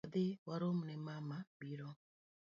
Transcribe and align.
Wadhi 0.05 0.25
waromne 0.47 0.95
mama 1.07 1.37
biro. 1.59 1.89